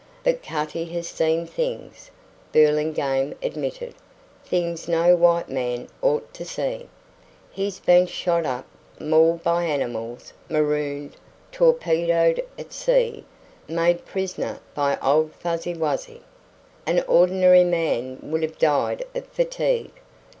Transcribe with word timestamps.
But 0.23 0.41
Cutty 0.41 0.85
has 0.93 1.07
seen 1.07 1.45
things," 1.45 2.09
Burlingame 2.53 3.35
admitted; 3.43 3.93
"things 4.43 4.87
no 4.87 5.15
white 5.15 5.47
man 5.47 5.89
ought 6.01 6.33
to 6.33 6.43
see. 6.43 6.89
He's 7.51 7.77
been 7.79 8.07
shot 8.07 8.43
up, 8.43 8.65
mauled 8.99 9.43
by 9.43 9.65
animals, 9.65 10.33
marooned, 10.49 11.17
torpedoed 11.51 12.43
at 12.57 12.73
sea, 12.73 13.25
made 13.67 14.03
prisoner 14.03 14.59
by 14.73 14.97
old 15.03 15.33
Fuzzy 15.33 15.75
Wuzzy. 15.75 16.23
An 16.87 17.01
ordinary 17.03 17.63
man 17.63 18.17
would 18.23 18.41
have 18.41 18.57
died 18.57 19.03
of 19.13 19.27
fatigue. 19.27 19.91